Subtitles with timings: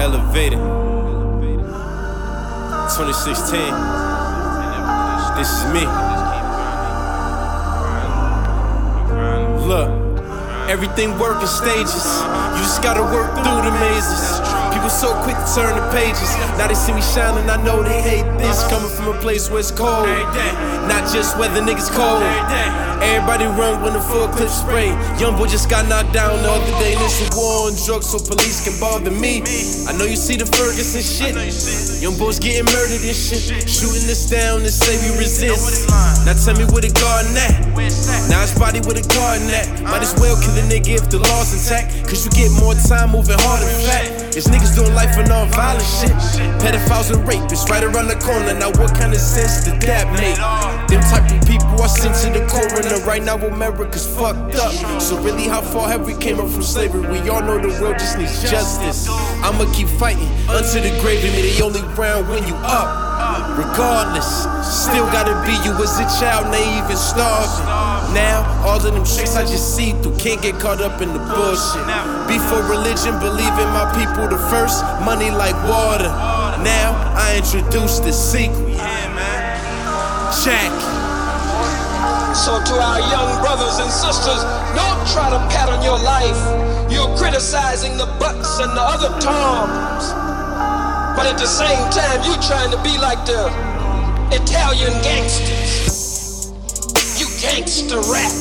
[0.00, 0.58] Elevated.
[2.96, 3.60] 2016.
[5.36, 5.84] This is me.
[9.68, 9.90] Look,
[10.70, 12.22] everything work in stages.
[12.56, 14.59] You just gotta work through the mazes.
[14.72, 16.30] People so quick to turn the pages.
[16.58, 18.62] Now they see me shining, I know they hate this.
[18.68, 20.06] Coming from a place where it's cold.
[20.86, 22.22] Not just where the niggas cold.
[23.00, 24.92] Everybody run when the full clip spray.
[25.16, 26.92] Young boy just got knocked down the other day.
[27.00, 29.40] It's a war on drugs so police can bother me.
[29.88, 31.32] I know you see the Ferguson shit.
[32.04, 33.64] Young boys getting murdered and shit.
[33.64, 35.88] Shooting this down and say we resist.
[36.28, 37.56] Now tell me where the garden at.
[38.28, 39.80] Now it's body with a garden at.
[39.80, 42.04] Might as well kill a nigga if the law's intact.
[42.04, 44.36] Cause you get more time moving harder than fat.
[44.36, 46.12] It's niggas doing life for non-violent shit.
[46.60, 48.52] Pedophiles and rapists right around the corner.
[48.54, 50.36] Now what kind of sense did that make?
[50.88, 52.98] Them type of people are sent to the coroner.
[53.06, 54.72] Right now America's fucked up.
[55.00, 57.06] So really, how far have we came up from slavery?
[57.08, 59.08] We all know the world just needs justice.
[59.42, 61.24] I'ma keep fighting until the grave.
[61.24, 63.08] And they only round when you up.
[63.56, 67.99] Regardless, still gotta be you as a child, naive and starving.
[68.12, 71.22] Now, all of them tricks I just see through, can't get caught up in the
[71.30, 71.86] bullshit.
[72.26, 76.10] Before religion, believe in my people the first, money like water.
[76.66, 78.76] Now, I introduce the secret.
[80.42, 80.70] Check.
[82.34, 84.42] So to our young brothers and sisters,
[84.74, 86.38] don't try to pattern your life.
[86.90, 90.10] You're criticizing the bucks and the other toms.
[91.16, 93.46] But at the same time, you're trying to be like the
[94.34, 95.89] Italian gangsters.
[97.40, 98.32] Gangster rap.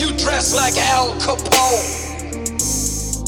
[0.00, 2.08] You dress like Al Capone.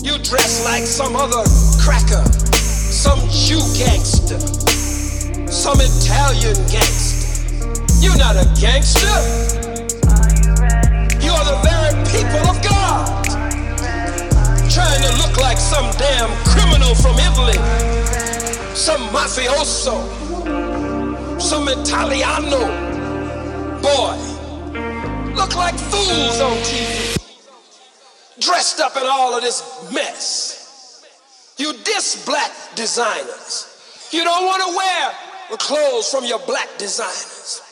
[0.03, 1.45] You dress like some other
[1.79, 2.25] cracker,
[2.57, 4.41] some Jew gangster,
[5.47, 7.69] some Italian gangster.
[8.01, 9.13] You're not a gangster.
[11.21, 13.25] You are the very people of God.
[14.73, 17.61] Trying to look like some damn criminal from Italy,
[18.75, 20.01] some mafioso,
[21.39, 22.90] some Italiano.
[25.51, 27.19] Look like fools on TV.
[28.39, 31.05] Dressed up in all of this mess.
[31.59, 34.09] You diss black designers.
[34.13, 35.13] You don't want to wear
[35.51, 37.63] the clothes from your black designers.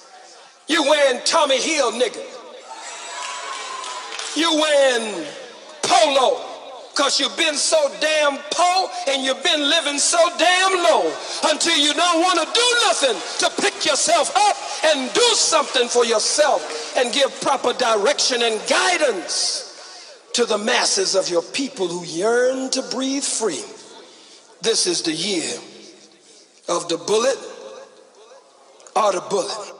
[0.66, 2.26] You wearing Tommy Hilfiger.
[4.36, 5.24] You wearing
[5.82, 6.47] polo,
[6.98, 11.14] cause you've been so damn poor and you've been living so damn low
[11.44, 16.04] until you don't want to do nothing to pick yourself up and do something for
[16.04, 22.68] yourself and give proper direction and guidance to the masses of your people who yearn
[22.70, 23.62] to breathe free.
[24.60, 25.54] This is the year
[26.68, 27.38] of the bullet
[28.96, 29.77] or the bullet.